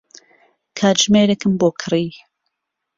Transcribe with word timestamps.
کاتژمێرێکم 0.77 1.53
بۆ 1.59 1.69
کڕی. 1.81 2.07